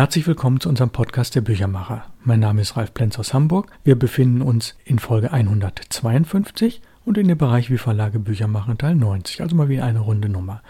Herzlich 0.00 0.26
willkommen 0.26 0.58
zu 0.60 0.70
unserem 0.70 0.88
Podcast 0.88 1.34
der 1.34 1.42
Büchermacher. 1.42 2.06
Mein 2.24 2.40
Name 2.40 2.62
ist 2.62 2.74
Ralf 2.74 2.94
Plenz 2.94 3.18
aus 3.18 3.34
Hamburg. 3.34 3.70
Wir 3.84 3.98
befinden 3.98 4.40
uns 4.40 4.74
in 4.86 4.98
Folge 4.98 5.30
152 5.30 6.80
und 7.04 7.18
in 7.18 7.28
dem 7.28 7.36
Bereich 7.36 7.70
wie 7.70 7.76
Verlage 7.76 8.18
Bücher 8.18 8.46
machen 8.46 8.78
Teil 8.78 8.94
90, 8.94 9.42
also 9.42 9.54
mal 9.54 9.68
wieder 9.68 9.84
eine 9.84 9.98
runde 9.98 10.30
Nummer. 10.30 10.62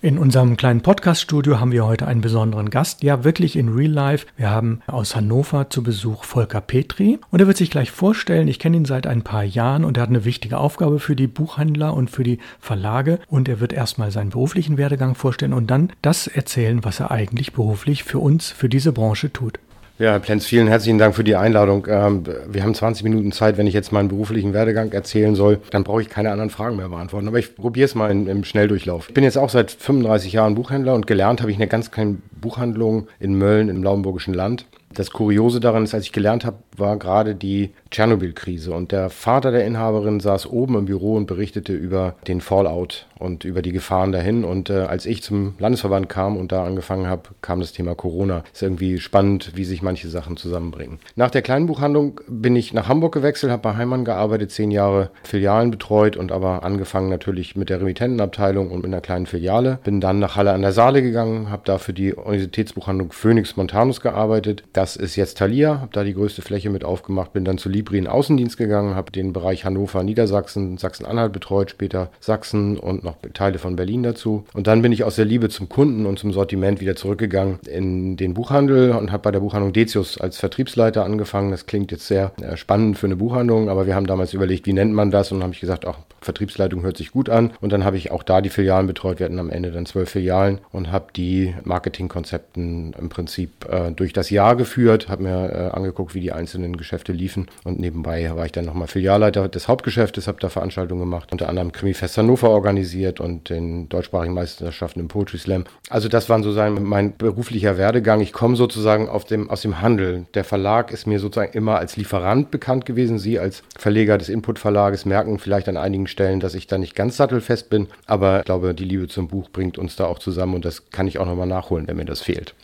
In 0.00 0.16
unserem 0.16 0.56
kleinen 0.56 0.80
Podcast-Studio 0.80 1.58
haben 1.58 1.72
wir 1.72 1.84
heute 1.84 2.06
einen 2.06 2.20
besonderen 2.20 2.70
Gast, 2.70 3.02
ja 3.02 3.24
wirklich 3.24 3.56
in 3.56 3.68
Real 3.68 3.90
Life. 3.90 4.26
Wir 4.36 4.48
haben 4.48 4.80
aus 4.86 5.16
Hannover 5.16 5.70
zu 5.70 5.82
Besuch 5.82 6.22
Volker 6.22 6.60
Petri 6.60 7.18
und 7.32 7.40
er 7.40 7.48
wird 7.48 7.56
sich 7.56 7.68
gleich 7.68 7.90
vorstellen. 7.90 8.46
Ich 8.46 8.60
kenne 8.60 8.76
ihn 8.76 8.84
seit 8.84 9.08
ein 9.08 9.22
paar 9.22 9.42
Jahren 9.42 9.84
und 9.84 9.96
er 9.96 10.04
hat 10.04 10.10
eine 10.10 10.24
wichtige 10.24 10.58
Aufgabe 10.58 11.00
für 11.00 11.16
die 11.16 11.26
Buchhändler 11.26 11.94
und 11.94 12.12
für 12.12 12.22
die 12.22 12.38
Verlage 12.60 13.18
und 13.26 13.48
er 13.48 13.58
wird 13.58 13.72
erstmal 13.72 14.12
seinen 14.12 14.30
beruflichen 14.30 14.78
Werdegang 14.78 15.16
vorstellen 15.16 15.52
und 15.52 15.68
dann 15.68 15.92
das 16.00 16.28
erzählen, 16.28 16.84
was 16.84 17.00
er 17.00 17.10
eigentlich 17.10 17.52
beruflich 17.52 18.04
für 18.04 18.20
uns, 18.20 18.52
für 18.52 18.68
diese 18.68 18.92
Branche 18.92 19.32
tut. 19.32 19.58
Ja, 19.98 20.12
Herr 20.12 20.20
Plenz, 20.20 20.46
vielen 20.46 20.68
herzlichen 20.68 20.98
Dank 20.98 21.16
für 21.16 21.24
die 21.24 21.34
Einladung. 21.34 21.88
Ähm, 21.90 22.22
wir 22.46 22.62
haben 22.62 22.72
20 22.72 23.02
Minuten 23.02 23.32
Zeit. 23.32 23.58
Wenn 23.58 23.66
ich 23.66 23.74
jetzt 23.74 23.90
meinen 23.90 24.06
beruflichen 24.06 24.52
Werdegang 24.52 24.92
erzählen 24.92 25.34
soll, 25.34 25.58
dann 25.70 25.82
brauche 25.82 26.00
ich 26.00 26.08
keine 26.08 26.30
anderen 26.30 26.50
Fragen 26.50 26.76
mehr 26.76 26.88
beantworten. 26.88 27.26
Aber 27.26 27.40
ich 27.40 27.56
probiere 27.56 27.86
es 27.86 27.96
mal 27.96 28.08
im 28.08 28.44
Schnelldurchlauf. 28.44 29.08
Ich 29.08 29.14
bin 29.14 29.24
jetzt 29.24 29.36
auch 29.36 29.50
seit 29.50 29.72
35 29.72 30.32
Jahren 30.32 30.54
Buchhändler 30.54 30.94
und 30.94 31.08
gelernt 31.08 31.40
habe 31.40 31.50
ich 31.50 31.56
eine 31.56 31.66
ganz 31.66 31.90
kleine 31.90 32.18
Buchhandlung 32.40 33.08
in 33.18 33.34
Mölln 33.34 33.68
im 33.68 33.82
Lauenburgischen 33.82 34.34
Land. 34.34 34.66
Das 34.94 35.10
Kuriose 35.10 35.60
daran 35.60 35.84
ist, 35.84 35.94
als 35.94 36.04
ich 36.04 36.12
gelernt 36.12 36.44
habe, 36.44 36.58
war 36.76 36.96
gerade 36.96 37.34
die 37.34 37.70
Tschernobyl-Krise. 37.90 38.72
Und 38.72 38.92
der 38.92 39.10
Vater 39.10 39.50
der 39.50 39.66
Inhaberin 39.66 40.20
saß 40.20 40.46
oben 40.46 40.76
im 40.76 40.84
Büro 40.86 41.14
und 41.14 41.26
berichtete 41.26 41.72
über 41.72 42.14
den 42.26 42.40
Fallout 42.40 43.06
und 43.18 43.44
über 43.44 43.62
die 43.62 43.72
Gefahren 43.72 44.12
dahin. 44.12 44.44
Und 44.44 44.70
äh, 44.70 44.80
als 44.80 45.06
ich 45.06 45.22
zum 45.22 45.54
Landesverband 45.58 46.08
kam 46.08 46.36
und 46.36 46.52
da 46.52 46.64
angefangen 46.64 47.06
habe, 47.06 47.30
kam 47.42 47.60
das 47.60 47.72
Thema 47.72 47.94
Corona. 47.94 48.44
Ist 48.52 48.62
irgendwie 48.62 48.98
spannend, 48.98 49.52
wie 49.54 49.64
sich 49.64 49.82
manche 49.82 50.08
Sachen 50.08 50.36
zusammenbringen. 50.36 50.98
Nach 51.16 51.30
der 51.30 51.42
kleinen 51.42 51.66
Buchhandlung 51.66 52.20
bin 52.28 52.56
ich 52.56 52.72
nach 52.72 52.88
Hamburg 52.88 53.12
gewechselt, 53.12 53.52
habe 53.52 53.62
bei 53.62 53.76
Heimann 53.76 54.04
gearbeitet, 54.04 54.50
zehn 54.50 54.70
Jahre 54.70 55.10
Filialen 55.22 55.70
betreut 55.70 56.16
und 56.16 56.32
aber 56.32 56.62
angefangen 56.62 57.10
natürlich 57.10 57.56
mit 57.56 57.70
der 57.70 57.80
Remittentenabteilung 57.80 58.70
und 58.70 58.78
mit 58.78 58.86
einer 58.86 59.00
kleinen 59.00 59.26
Filiale. 59.26 59.78
Bin 59.84 60.00
dann 60.00 60.18
nach 60.18 60.36
Halle 60.36 60.52
an 60.52 60.62
der 60.62 60.72
Saale 60.72 61.02
gegangen, 61.02 61.50
habe 61.50 61.62
da 61.64 61.78
für 61.78 61.92
die 61.92 62.14
Universitätsbuchhandlung 62.14 63.12
Phoenix 63.12 63.56
Montanus 63.56 64.00
gearbeitet. 64.00 64.62
Das 64.78 64.94
ist 64.94 65.16
jetzt 65.16 65.38
Thalia, 65.38 65.80
habe 65.80 65.90
da 65.90 66.04
die 66.04 66.14
größte 66.14 66.40
Fläche 66.40 66.70
mit 66.70 66.84
aufgemacht, 66.84 67.32
bin 67.32 67.44
dann 67.44 67.58
zu 67.58 67.68
Libri 67.68 67.98
in 67.98 68.06
Außendienst 68.06 68.56
gegangen, 68.56 68.94
habe 68.94 69.10
den 69.10 69.32
Bereich 69.32 69.64
Hannover, 69.64 70.04
Niedersachsen, 70.04 70.78
Sachsen-Anhalt 70.78 71.32
betreut, 71.32 71.70
später 71.70 72.12
Sachsen 72.20 72.78
und 72.78 73.02
noch 73.02 73.16
Teile 73.34 73.58
von 73.58 73.74
Berlin 73.74 74.04
dazu. 74.04 74.44
Und 74.54 74.68
dann 74.68 74.80
bin 74.80 74.92
ich 74.92 75.02
aus 75.02 75.16
der 75.16 75.24
Liebe 75.24 75.48
zum 75.48 75.68
Kunden 75.68 76.06
und 76.06 76.20
zum 76.20 76.32
Sortiment 76.32 76.80
wieder 76.80 76.94
zurückgegangen 76.94 77.58
in 77.66 78.16
den 78.16 78.34
Buchhandel 78.34 78.92
und 78.92 79.10
habe 79.10 79.24
bei 79.24 79.32
der 79.32 79.40
Buchhandlung 79.40 79.72
Decius 79.72 80.16
als 80.16 80.38
Vertriebsleiter 80.38 81.04
angefangen. 81.04 81.50
Das 81.50 81.66
klingt 81.66 81.90
jetzt 81.90 82.06
sehr 82.06 82.30
äh, 82.40 82.56
spannend 82.56 82.98
für 82.98 83.06
eine 83.06 83.16
Buchhandlung, 83.16 83.70
aber 83.70 83.88
wir 83.88 83.96
haben 83.96 84.06
damals 84.06 84.32
überlegt, 84.32 84.66
wie 84.66 84.74
nennt 84.74 84.94
man 84.94 85.10
das 85.10 85.32
und 85.32 85.42
habe 85.42 85.54
ich 85.54 85.60
gesagt, 85.60 85.88
ach, 85.88 85.98
Vertriebsleitung 86.20 86.82
hört 86.82 86.96
sich 86.96 87.10
gut 87.10 87.28
an. 87.28 87.52
Und 87.60 87.72
dann 87.72 87.84
habe 87.84 87.96
ich 87.96 88.10
auch 88.10 88.22
da 88.22 88.40
die 88.40 88.48
Filialen 88.48 88.86
betreut. 88.86 89.18
Wir 89.18 89.26
hatten 89.26 89.38
am 89.38 89.50
Ende 89.50 89.70
dann 89.70 89.86
zwölf 89.86 90.10
Filialen 90.10 90.60
und 90.72 90.90
habe 90.92 91.06
die 91.14 91.54
Marketingkonzepten 91.64 92.94
im 92.98 93.08
Prinzip 93.08 93.66
äh, 93.68 93.92
durch 93.92 94.12
das 94.12 94.30
Jahr 94.30 94.56
geführt, 94.56 95.08
habe 95.08 95.22
mir 95.22 95.52
äh, 95.52 95.76
angeguckt, 95.76 96.14
wie 96.14 96.20
die 96.20 96.32
einzelnen 96.32 96.76
Geschäfte 96.76 97.12
liefen. 97.12 97.46
Und 97.64 97.78
nebenbei 97.78 98.30
war 98.34 98.46
ich 98.46 98.52
dann 98.52 98.64
nochmal 98.64 98.88
Filialleiter 98.88 99.48
des 99.48 99.68
Hauptgeschäftes, 99.68 100.26
habe 100.26 100.38
da 100.40 100.48
Veranstaltungen 100.48 101.00
gemacht, 101.00 101.30
unter 101.32 101.48
anderem 101.48 101.72
Krimi-Fest 101.72 102.18
Hannover 102.18 102.50
organisiert 102.50 103.20
und 103.20 103.50
den 103.50 103.88
deutschsprachigen 103.88 104.34
Meisterschaften 104.34 105.00
im 105.00 105.08
Poetry 105.08 105.38
Slam. 105.38 105.64
Also 105.90 106.08
das 106.08 106.28
war 106.28 106.38
sozusagen 106.38 106.82
mein 106.82 107.16
beruflicher 107.16 107.78
Werdegang. 107.78 108.20
Ich 108.20 108.32
komme 108.32 108.56
sozusagen 108.56 109.08
auf 109.08 109.24
dem, 109.24 109.50
aus 109.50 109.62
dem 109.62 109.80
Handel. 109.80 110.26
Der 110.34 110.44
Verlag 110.44 110.92
ist 110.92 111.06
mir 111.06 111.20
sozusagen 111.20 111.52
immer 111.52 111.78
als 111.78 111.96
Lieferant 111.96 112.50
bekannt 112.50 112.86
gewesen. 112.86 113.18
Sie 113.18 113.38
als 113.38 113.62
Verleger 113.78 114.18
des 114.18 114.28
Input-Verlages 114.28 115.04
merken 115.04 115.38
vielleicht 115.38 115.68
an 115.68 115.76
einigen 115.76 116.07
Stellen, 116.08 116.40
dass 116.40 116.54
ich 116.54 116.66
da 116.66 116.78
nicht 116.78 116.94
ganz 116.94 117.16
sattelfest 117.16 117.70
bin. 117.70 117.88
Aber 118.06 118.40
ich 118.40 118.44
glaube, 118.44 118.74
die 118.74 118.84
Liebe 118.84 119.08
zum 119.08 119.28
Buch 119.28 119.50
bringt 119.50 119.78
uns 119.78 119.96
da 119.96 120.06
auch 120.06 120.18
zusammen 120.18 120.54
und 120.54 120.64
das 120.64 120.90
kann 120.90 121.06
ich 121.06 121.18
auch 121.18 121.26
nochmal 121.26 121.46
nachholen, 121.46 121.86
wenn 121.86 121.96
mir 121.96 122.04
das 122.04 122.22
fehlt. 122.22 122.54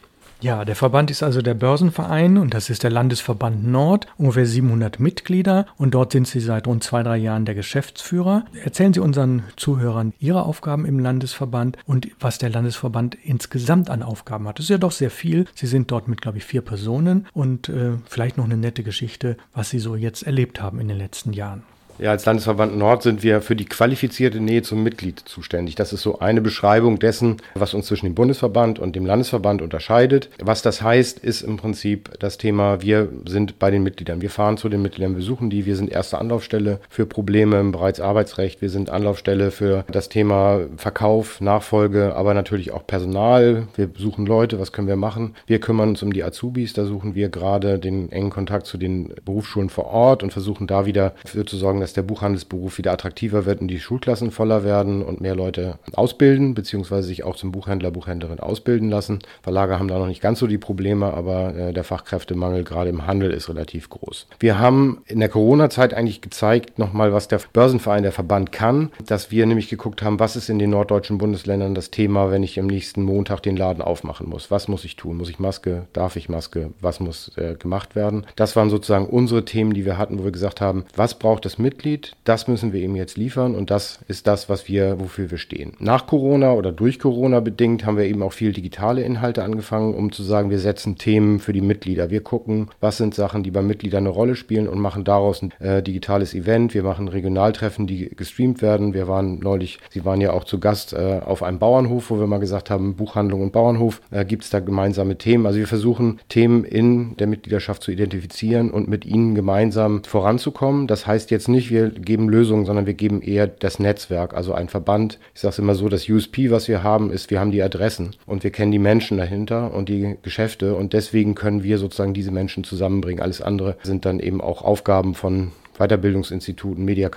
Ja, 0.45 0.67
der 0.67 0.77
Verband 0.77 1.11
ist 1.11 1.23
also 1.23 1.41
der 1.41 1.55
Börsenverein 1.55 2.37
und 2.37 2.53
das 2.53 2.69
ist 2.69 2.83
der 2.83 2.91
Landesverband 2.91 3.67
Nord, 3.67 4.09
ungefähr 4.19 4.45
700 4.45 5.01
Mitglieder 5.01 5.65
und 5.79 5.95
dort 5.95 6.13
sind 6.13 6.29
Sie 6.29 6.41
seit 6.41 6.67
rund 6.67 6.85
zwei, 6.85 7.03
drei 7.03 7.17
Jahren 7.17 7.47
der 7.47 7.55
Geschäftsführer. 7.55 8.45
Erzählen 8.63 8.93
Sie 8.93 9.01
unseren 9.01 9.45
Zuhörern 9.57 10.13
Ihre 10.19 10.43
Aufgaben 10.43 10.85
im 10.85 10.99
Landesverband 10.99 11.79
und 11.87 12.09
was 12.21 12.37
der 12.37 12.51
Landesverband 12.51 13.17
insgesamt 13.25 13.89
an 13.89 14.03
Aufgaben 14.03 14.47
hat. 14.47 14.59
Das 14.59 14.67
ist 14.67 14.71
ja 14.71 14.77
doch 14.77 14.93
sehr 14.93 15.11
viel. 15.11 15.47
Sie 15.55 15.67
sind 15.67 15.91
dort 15.91 16.09
mit, 16.09 16.21
glaube 16.21 16.37
ich, 16.37 16.45
vier 16.45 16.61
Personen 16.61 17.27
und 17.33 17.71
äh, 17.71 17.93
vielleicht 18.07 18.37
noch 18.37 18.45
eine 18.45 18.59
nette 18.59 18.83
Geschichte, 18.83 19.39
was 19.55 19.71
Sie 19.71 19.79
so 19.79 19.97
jetzt 19.97 20.25
erlebt 20.25 20.61
haben 20.61 20.79
in 20.79 20.89
den 20.89 20.99
letzten 20.99 21.33
Jahren. 21.33 21.63
Ja, 21.99 22.11
als 22.11 22.25
Landesverband 22.25 22.77
Nord 22.77 23.05
sind 23.05 23.23
wir 23.23 23.41
für 23.41 23.55
die 23.55 23.67
qualifizierte 23.67 24.41
Nähe 24.41 24.63
zum 24.63 24.83
Mitglied 24.83 25.21
zuständig. 25.21 25.77
Das 25.77 25.93
ist 25.93 26.03
so 26.03 26.19
eine 26.19 26.41
Beschreibung 26.41 26.99
dessen, 26.99 27.37
was 27.55 27.73
uns 27.73 27.87
zwischen 27.87 28.07
dem 28.07 28.17
Bundesverband 28.17 28.81
und 28.81 28.97
dem 28.97 29.07
Landesverband 29.07 29.63
unterscheidet. 29.63 30.29
Was 30.43 30.63
das 30.63 30.83
heißt, 30.83 31.21
ist 31.21 31.43
im 31.43 31.57
Prinzip 31.57 32.11
das 32.19 32.37
Thema, 32.37 32.83
wir 32.83 33.09
sind 33.27 33.61
bei 33.61 33.71
den 33.71 33.85
Mitgliedern. 33.85 34.23
Wir 34.23 34.31
fahren 34.31 34.57
zu 34.57 34.69
den 34.69 34.83
Mitgliedern, 34.83 35.15
besuchen 35.15 35.51
die. 35.51 35.67
Wir 35.67 35.77
sind 35.77 35.91
erste 35.91 36.19
Anlaufstelle 36.19 36.81
für 36.89 37.07
Probleme 37.07 37.61
im 37.61 37.71
Bereich 37.71 38.03
Arbeitsrecht. 38.03 38.61
Wir 38.61 38.71
sind 38.71 38.91
Anlaufstelle 38.91 39.53
für 39.53 39.85
das 39.91 40.09
Thema 40.09 40.63
Verkauf, 40.77 41.41
Nachfolge, 41.41 42.17
aber 42.17 42.35
natürlich 42.35 42.73
auch 42.73 42.87
Personal. 42.87 43.69
Wir 43.77 43.91
suchen 43.97 44.27
Leute, 44.27 44.59
was 44.59 44.73
können 44.73 44.89
wir 44.89 44.97
machen? 44.97 45.37
Wir 45.47 45.61
kümmern 45.61 45.91
uns 45.91 46.03
um 46.03 46.13
die 46.13 46.25
Azubis. 46.25 46.73
Da 46.73 46.87
suchen 46.87 47.15
wir 47.15 47.29
gerade 47.29 47.79
den 47.79 48.11
engen 48.11 48.31
Kontakt 48.31 48.67
zu 48.67 48.79
den 48.79 49.15
Berufsschulen 49.25 49.71
vor 49.71 49.87
Ort 49.87 50.25
und 50.25 50.33
versuchen 50.33 50.67
da 50.67 50.87
wieder 50.87 51.15
dafür 51.23 51.47
zu 51.47 51.57
sorgen, 51.57 51.84
dass 51.85 51.93
der 51.93 52.03
Buchhandelsberuf 52.03 52.79
wieder 52.79 52.93
attraktiver 52.93 53.45
wird 53.45 53.61
und 53.61 53.69
die 53.69 53.79
Schulklassen 53.79 54.31
voller 54.31 54.65
werden 54.65 55.03
und 55.03 55.21
mehr 55.21 55.37
Leute 55.37 55.79
ausbilden, 55.93 56.55
beziehungsweise 56.55 57.09
sich 57.09 57.25
auch 57.25 57.37
zum 57.37 57.53
Buchhändler, 57.53 57.91
Buchhändlerin 57.91 58.41
ausbilden 58.41 58.89
lassen. 58.89 59.19
Verlage 59.43 59.79
haben 59.79 59.89
da 59.89 59.99
noch 59.99 60.07
nicht 60.07 60.23
ganz 60.23 60.39
so 60.39 60.47
die 60.47 60.57
Probleme, 60.57 61.13
aber 61.13 61.55
äh, 61.55 61.73
der 61.75 61.85
Fachkräftemangel 61.85 62.65
gerade 62.65 62.89
im 62.89 63.07
Handel 63.07 63.33
ist 63.33 63.51
relativ 63.51 63.91
groß. 63.91 64.29
Wir 64.41 64.59
haben 64.59 65.03
in 65.05 65.21
der 65.21 65.29
Corona-Zeit 65.29 65.93
eigentlich 65.93 66.23
gezeigt, 66.23 66.79
nochmal, 66.79 67.13
was 67.13 67.29
der 67.29 67.39
Börsenverein, 67.53 68.03
der 68.03 68.13
Verband 68.13 68.51
kann, 68.51 68.91
dass 69.05 69.31
wir 69.31 69.45
nämlich 69.45 69.69
geguckt 69.69 70.01
haben, 70.01 70.19
was 70.19 70.37
ist 70.37 70.49
in 70.49 70.59
den 70.59 70.71
norddeutschen 70.71 71.19
Bundesländern 71.19 71.75
das 71.75 71.91
Thema, 71.91 72.31
wenn 72.31 72.43
ich 72.43 72.59
am 72.59 72.67
nächsten 72.67 73.03
Montag 73.03 73.43
den 73.43 73.59
Laden 73.59 73.83
aufmachen 73.83 74.27
muss. 74.27 74.51
Was 74.51 74.69
muss 74.69 74.87
ich 74.87 74.97
tun? 74.97 75.19
Muss 75.19 75.29
ich 75.29 75.39
Maske? 75.39 75.87
Darf 75.93 76.17
ich 76.17 76.31
Maske? 76.31 76.71
Was 76.81 76.99
muss 76.99 77.37
äh, 77.37 77.57
gemacht 77.57 77.95
werden? 77.95 78.25
Das 78.37 78.57
waren 78.57 78.71
sozusagen 78.71 79.05
unsere 79.05 79.45
Themen, 79.45 79.75
die 79.75 79.85
wir 79.85 79.99
hatten, 79.99 80.19
wo 80.19 80.25
wir 80.25 80.33
gesagt 80.33 80.63
haben, 80.63 80.87
was 80.97 81.19
braucht 81.19 81.45
das 81.45 81.59
mit 81.59 81.74
Mitglied. 81.75 82.13
Das 82.23 82.47
müssen 82.47 82.73
wir 82.73 82.81
ihm 82.81 82.95
jetzt 82.95 83.17
liefern 83.17 83.57
und 83.57 83.71
das 83.71 83.99
ist 84.07 84.29
das, 84.29 84.49
was 84.49 84.69
wir, 84.69 85.01
wofür 85.01 85.31
wir 85.33 85.39
stehen. 85.39 85.73
Nach 85.81 86.07
Corona 86.07 86.53
oder 86.53 86.71
durch 86.71 87.01
Corona 87.01 87.41
bedingt 87.41 87.85
haben 87.85 87.97
wir 87.97 88.05
eben 88.05 88.23
auch 88.23 88.33
viel 88.33 88.53
digitale 88.53 89.03
Inhalte 89.03 89.43
angefangen, 89.43 89.95
um 89.95 90.13
zu 90.13 90.23
sagen, 90.23 90.51
wir 90.51 90.61
setzen 90.61 90.97
Themen 90.97 91.41
für 91.41 91.53
die 91.53 91.61
Mitglieder. 91.61 92.11
Wir 92.11 92.23
gucken, 92.23 92.69
was 92.81 92.99
sind 92.99 93.15
Sachen, 93.15 93.43
die 93.43 93.51
bei 93.51 93.63
Mitgliedern 93.63 94.05
eine 94.05 94.11
Rolle 94.11 94.37
spielen 94.37 94.69
und 94.69 94.79
machen 94.79 95.03
daraus 95.03 95.43
ein 95.43 95.53
äh, 95.59 95.83
digitales 95.83 96.33
Event. 96.35 96.75
Wir 96.75 96.85
machen 96.85 97.09
Regionaltreffen, 97.09 97.89
die 97.89 98.11
gestreamt 98.15 98.63
werden. 98.63 98.95
Wir 98.95 99.09
waren 99.09 99.41
neulich, 99.41 99.81
Sie 99.91 100.05
waren 100.05 100.21
ja 100.21 100.33
auch 100.33 100.45
zu 100.45 100.61
Gast 100.61 100.93
äh, 100.93 101.21
auf 101.25 101.43
einem 101.43 101.59
Bauernhof, 101.59 102.11
wo 102.11 102.21
wir 102.21 102.29
mal 102.29 102.39
gesagt 102.39 102.71
haben, 102.71 102.95
Buchhandlung 102.95 103.43
und 103.43 103.53
Bauernhof, 103.53 104.01
äh, 104.13 104.25
gibt 104.25 104.45
es 104.45 104.51
da 104.51 104.61
gemeinsame 104.61 105.19
Themen. 105.19 105.47
Also 105.47 105.59
wir 105.59 105.67
versuchen 105.67 106.21
Themen 106.29 106.63
in 106.63 107.17
der 107.17 107.27
Mitgliedschaft 107.27 107.83
zu 107.83 107.91
identifizieren 107.91 108.71
und 108.71 108.87
mit 108.87 109.05
ihnen 109.05 109.35
gemeinsam 109.35 110.05
voranzukommen. 110.05 110.87
Das 110.87 111.07
heißt 111.07 111.33
jetzt 111.33 111.49
nicht, 111.49 111.64
nicht 111.65 111.71
wir 111.71 111.91
geben 111.91 112.29
Lösungen, 112.29 112.67
sondern 112.67 112.87
wir 112.87 112.95
geben 112.95 113.23
eher 113.23 113.47
das 113.47 113.79
Netzwerk, 113.79 114.35
also 114.35 114.53
ein 114.53 114.69
Verband. 114.69 115.19
Ich 115.35 115.41
sage 115.41 115.53
es 115.53 115.59
immer 115.59 115.75
so, 115.75 115.89
das 115.89 116.09
USP, 116.09 116.51
was 116.51 116.69
wir 116.69 116.83
haben, 116.83 117.11
ist, 117.11 117.31
wir 117.31 117.41
haben 117.41 117.51
die 117.51 117.63
Adressen 117.63 118.15
und 118.27 118.45
wir 118.45 118.51
kennen 118.51 118.73
die 118.73 118.79
Menschen 118.79 119.19
dahinter 119.19 119.73
und 119.73 119.89
die 119.89 120.17
Geschäfte 120.23 120.75
und 120.75 120.93
deswegen 120.93 121.35
können 121.35 121.63
wir 121.63 121.79
sozusagen 121.79 122.15
diese 122.15 122.31
Menschen 122.31 122.65
zusammenbringen. 122.65 123.23
Alles 123.23 123.41
andere 123.41 123.77
sind 123.83 124.05
dann 124.05 124.21
eben 124.21 124.41
auch 124.41 124.63
Aufgaben 124.63 125.15
von 125.15 125.53
Weiterbildungsinstituten, 125.79 126.85
Media 126.85 127.11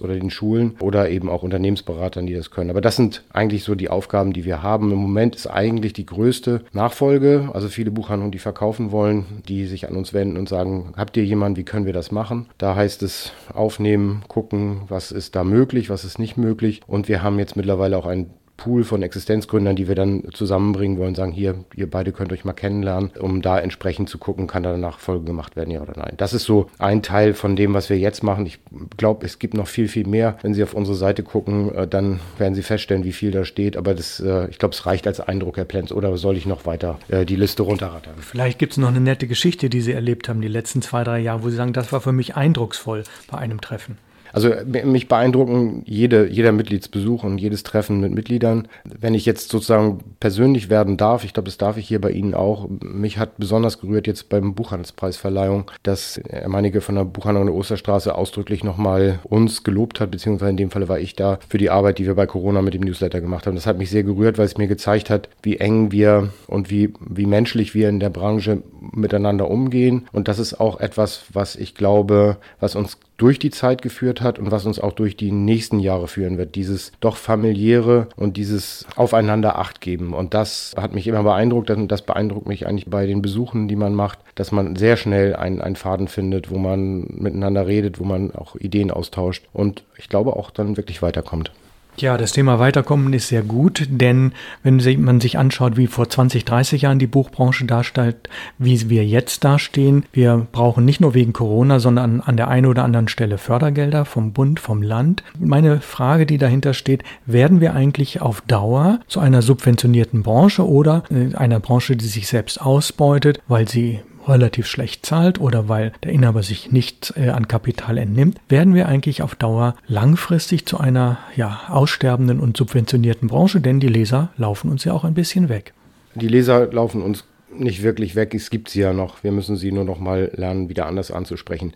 oder 0.00 0.14
den 0.14 0.30
Schulen 0.30 0.76
oder 0.80 1.10
eben 1.10 1.28
auch 1.28 1.42
Unternehmensberatern, 1.42 2.26
die 2.26 2.34
das 2.34 2.50
können. 2.50 2.70
Aber 2.70 2.80
das 2.80 2.96
sind 2.96 3.24
eigentlich 3.32 3.64
so 3.64 3.74
die 3.74 3.88
Aufgaben, 3.88 4.32
die 4.32 4.44
wir 4.44 4.62
haben. 4.62 4.92
Im 4.92 4.98
Moment 4.98 5.36
ist 5.36 5.46
eigentlich 5.46 5.92
die 5.92 6.06
größte 6.06 6.62
Nachfolge, 6.72 7.50
also 7.52 7.68
viele 7.68 7.90
Buchhandlungen, 7.90 8.32
die 8.32 8.38
verkaufen 8.38 8.92
wollen, 8.92 9.42
die 9.48 9.66
sich 9.66 9.88
an 9.88 9.96
uns 9.96 10.12
wenden 10.12 10.36
und 10.36 10.48
sagen, 10.48 10.92
habt 10.96 11.16
ihr 11.16 11.24
jemanden, 11.24 11.56
wie 11.56 11.64
können 11.64 11.86
wir 11.86 11.92
das 11.92 12.10
machen? 12.10 12.46
Da 12.58 12.74
heißt 12.74 13.02
es 13.02 13.32
aufnehmen, 13.52 14.22
gucken, 14.28 14.82
was 14.88 15.12
ist 15.12 15.36
da 15.36 15.44
möglich, 15.44 15.90
was 15.90 16.04
ist 16.04 16.18
nicht 16.18 16.36
möglich. 16.36 16.80
Und 16.86 17.08
wir 17.08 17.22
haben 17.22 17.38
jetzt 17.38 17.56
mittlerweile 17.56 17.98
auch 17.98 18.06
ein 18.06 18.30
Pool 18.60 18.84
von 18.84 19.02
Existenzgründern, 19.02 19.74
die 19.74 19.88
wir 19.88 19.94
dann 19.94 20.24
zusammenbringen 20.32 20.98
wollen, 20.98 21.14
sagen, 21.14 21.32
hier, 21.32 21.64
ihr 21.74 21.90
beide 21.90 22.12
könnt 22.12 22.32
euch 22.32 22.44
mal 22.44 22.52
kennenlernen, 22.52 23.10
um 23.18 23.40
da 23.40 23.58
entsprechend 23.58 24.08
zu 24.08 24.18
gucken, 24.18 24.46
kann 24.46 24.62
da 24.62 24.72
danach 24.72 24.98
Folge 24.98 25.24
gemacht 25.24 25.56
werden, 25.56 25.70
ja 25.70 25.80
oder 25.80 25.94
nein. 25.96 26.14
Das 26.18 26.34
ist 26.34 26.44
so 26.44 26.66
ein 26.78 27.02
Teil 27.02 27.32
von 27.32 27.56
dem, 27.56 27.72
was 27.72 27.88
wir 27.88 27.98
jetzt 27.98 28.22
machen. 28.22 28.44
Ich 28.44 28.60
glaube, 28.98 29.24
es 29.24 29.38
gibt 29.38 29.54
noch 29.54 29.66
viel, 29.66 29.88
viel 29.88 30.06
mehr. 30.06 30.38
Wenn 30.42 30.52
Sie 30.52 30.62
auf 30.62 30.74
unsere 30.74 30.96
Seite 30.96 31.22
gucken, 31.22 31.74
äh, 31.74 31.88
dann 31.88 32.20
werden 32.38 32.54
Sie 32.54 32.62
feststellen, 32.62 33.04
wie 33.04 33.12
viel 33.12 33.30
da 33.30 33.44
steht. 33.44 33.76
Aber 33.76 33.94
das, 33.94 34.20
äh, 34.20 34.48
ich 34.50 34.58
glaube, 34.58 34.74
es 34.74 34.84
reicht 34.84 35.06
als 35.06 35.20
Eindruck, 35.20 35.56
Herr 35.56 35.64
Plenz. 35.64 35.90
Oder 35.90 36.16
soll 36.18 36.36
ich 36.36 36.44
noch 36.44 36.66
weiter 36.66 36.98
äh, 37.08 37.24
die 37.24 37.36
Liste 37.36 37.62
runterrattern? 37.62 38.14
Vielleicht 38.20 38.58
gibt 38.58 38.72
es 38.72 38.78
noch 38.78 38.88
eine 38.88 39.00
nette 39.00 39.26
Geschichte, 39.26 39.70
die 39.70 39.80
Sie 39.80 39.92
erlebt 39.92 40.28
haben, 40.28 40.42
die 40.42 40.48
letzten 40.48 40.82
zwei, 40.82 41.02
drei 41.02 41.18
Jahre, 41.20 41.42
wo 41.42 41.48
Sie 41.48 41.56
sagen, 41.56 41.72
das 41.72 41.92
war 41.92 42.02
für 42.02 42.12
mich 42.12 42.36
eindrucksvoll 42.36 43.04
bei 43.30 43.38
einem 43.38 43.60
Treffen. 43.60 43.96
Also 44.32 44.52
mich 44.84 45.08
beeindrucken 45.08 45.82
jede, 45.86 46.28
jeder 46.28 46.52
Mitgliedsbesuch 46.52 47.24
und 47.24 47.38
jedes 47.38 47.62
Treffen 47.62 48.00
mit 48.00 48.12
Mitgliedern. 48.12 48.68
Wenn 48.84 49.14
ich 49.14 49.26
jetzt 49.26 49.50
sozusagen 49.50 49.98
persönlich 50.20 50.70
werden 50.70 50.96
darf, 50.96 51.24
ich 51.24 51.32
glaube, 51.32 51.48
das 51.48 51.58
darf 51.58 51.76
ich 51.76 51.88
hier 51.88 52.00
bei 52.00 52.10
Ihnen 52.10 52.34
auch, 52.34 52.68
mich 52.82 53.18
hat 53.18 53.38
besonders 53.38 53.80
gerührt 53.80 54.06
jetzt 54.06 54.28
beim 54.28 54.54
Buchhandelspreisverleihung, 54.54 55.70
dass 55.82 56.20
meinige 56.46 56.80
von 56.80 56.94
der 56.94 57.04
Buchhandlung 57.04 57.46
der 57.46 57.54
Osterstraße 57.54 58.14
ausdrücklich 58.14 58.64
nochmal 58.64 59.18
uns 59.24 59.62
gelobt 59.64 60.00
hat, 60.00 60.10
beziehungsweise 60.10 60.50
in 60.50 60.56
dem 60.56 60.70
Falle 60.70 60.88
war 60.88 60.98
ich 60.98 61.14
da 61.16 61.38
für 61.48 61.58
die 61.58 61.70
Arbeit, 61.70 61.98
die 61.98 62.06
wir 62.06 62.14
bei 62.14 62.26
Corona 62.26 62.62
mit 62.62 62.74
dem 62.74 62.82
Newsletter 62.82 63.20
gemacht 63.20 63.46
haben. 63.46 63.54
Das 63.54 63.66
hat 63.66 63.78
mich 63.78 63.90
sehr 63.90 64.02
gerührt, 64.02 64.38
weil 64.38 64.46
es 64.46 64.58
mir 64.58 64.68
gezeigt 64.68 65.10
hat, 65.10 65.28
wie 65.42 65.58
eng 65.58 65.92
wir 65.92 66.30
und 66.46 66.70
wie, 66.70 66.92
wie 67.00 67.26
menschlich 67.26 67.74
wir 67.74 67.88
in 67.88 68.00
der 68.00 68.10
Branche 68.10 68.62
miteinander 68.92 69.50
umgehen. 69.50 70.08
Und 70.12 70.28
das 70.28 70.38
ist 70.38 70.60
auch 70.60 70.80
etwas, 70.80 71.24
was 71.32 71.56
ich 71.56 71.74
glaube, 71.74 72.36
was 72.60 72.74
uns 72.74 72.98
durch 73.20 73.38
die 73.38 73.50
Zeit 73.50 73.82
geführt 73.82 74.22
hat 74.22 74.38
und 74.38 74.50
was 74.50 74.64
uns 74.64 74.80
auch 74.80 74.92
durch 74.92 75.14
die 75.14 75.30
nächsten 75.30 75.78
Jahre 75.78 76.08
führen 76.08 76.38
wird. 76.38 76.54
Dieses 76.54 76.92
doch 77.00 77.16
familiäre 77.16 78.08
und 78.16 78.38
dieses 78.38 78.86
Aufeinander 78.96 79.58
Acht 79.58 79.82
geben. 79.82 80.14
Und 80.14 80.32
das 80.32 80.74
hat 80.76 80.94
mich 80.94 81.06
immer 81.06 81.22
beeindruckt 81.22 81.70
und 81.70 81.88
das 81.88 82.00
beeindruckt 82.00 82.48
mich 82.48 82.66
eigentlich 82.66 82.86
bei 82.86 83.04
den 83.06 83.20
Besuchen, 83.20 83.68
die 83.68 83.76
man 83.76 83.94
macht, 83.94 84.20
dass 84.36 84.52
man 84.52 84.74
sehr 84.74 84.96
schnell 84.96 85.36
einen, 85.36 85.60
einen 85.60 85.76
Faden 85.76 86.08
findet, 86.08 86.50
wo 86.50 86.56
man 86.56 87.08
miteinander 87.10 87.66
redet, 87.66 88.00
wo 88.00 88.04
man 88.04 88.34
auch 88.34 88.56
Ideen 88.56 88.90
austauscht 88.90 89.46
und 89.52 89.84
ich 89.98 90.08
glaube 90.08 90.34
auch 90.36 90.50
dann 90.50 90.78
wirklich 90.78 91.02
weiterkommt. 91.02 91.52
Ja, 92.00 92.16
das 92.16 92.32
Thema 92.32 92.58
Weiterkommen 92.58 93.12
ist 93.12 93.28
sehr 93.28 93.42
gut, 93.42 93.86
denn 93.90 94.32
wenn 94.62 94.80
man 95.02 95.20
sich 95.20 95.36
anschaut, 95.36 95.76
wie 95.76 95.86
vor 95.86 96.08
20, 96.08 96.46
30 96.46 96.82
Jahren 96.82 96.98
die 96.98 97.06
Buchbranche 97.06 97.66
darstellt, 97.66 98.16
wie 98.56 98.88
wir 98.88 99.04
jetzt 99.04 99.44
dastehen, 99.44 100.06
wir 100.10 100.46
brauchen 100.50 100.86
nicht 100.86 101.02
nur 101.02 101.12
wegen 101.12 101.34
Corona, 101.34 101.78
sondern 101.78 102.22
an 102.22 102.38
der 102.38 102.48
einen 102.48 102.64
oder 102.64 102.84
anderen 102.84 103.08
Stelle 103.08 103.36
Fördergelder 103.36 104.06
vom 104.06 104.32
Bund, 104.32 104.60
vom 104.60 104.80
Land. 104.80 105.22
Meine 105.38 105.82
Frage, 105.82 106.24
die 106.24 106.38
dahinter 106.38 106.72
steht, 106.72 107.02
werden 107.26 107.60
wir 107.60 107.74
eigentlich 107.74 108.22
auf 108.22 108.40
Dauer 108.42 109.00
zu 109.06 109.20
einer 109.20 109.42
subventionierten 109.42 110.22
Branche 110.22 110.66
oder 110.66 111.02
äh, 111.10 111.34
einer 111.34 111.60
Branche, 111.60 111.96
die 111.96 112.06
sich 112.06 112.28
selbst 112.28 112.62
ausbeutet, 112.62 113.42
weil 113.46 113.68
sie 113.68 114.00
relativ 114.26 114.66
schlecht 114.66 115.06
zahlt 115.06 115.40
oder 115.40 115.68
weil 115.68 115.92
der 116.02 116.12
Inhaber 116.12 116.42
sich 116.42 116.72
nicht 116.72 117.14
äh, 117.16 117.30
an 117.30 117.48
Kapital 117.48 117.98
entnimmt, 117.98 118.38
werden 118.48 118.74
wir 118.74 118.88
eigentlich 118.88 119.22
auf 119.22 119.34
Dauer 119.34 119.76
langfristig 119.86 120.66
zu 120.66 120.78
einer 120.78 121.18
ja, 121.36 121.60
aussterbenden 121.68 122.40
und 122.40 122.56
subventionierten 122.56 123.28
Branche, 123.28 123.60
denn 123.60 123.80
die 123.80 123.88
Leser 123.88 124.30
laufen 124.36 124.70
uns 124.70 124.84
ja 124.84 124.92
auch 124.92 125.04
ein 125.04 125.14
bisschen 125.14 125.48
weg. 125.48 125.72
Die 126.14 126.28
Leser 126.28 126.72
laufen 126.72 127.02
uns 127.02 127.24
nicht 127.52 127.82
wirklich 127.82 128.14
weg, 128.14 128.34
es 128.34 128.50
gibt 128.50 128.68
sie 128.68 128.80
ja 128.80 128.92
noch. 128.92 129.24
Wir 129.24 129.32
müssen 129.32 129.56
sie 129.56 129.72
nur 129.72 129.84
noch 129.84 129.98
mal 129.98 130.30
lernen, 130.34 130.68
wieder 130.68 130.86
anders 130.86 131.10
anzusprechen. 131.10 131.72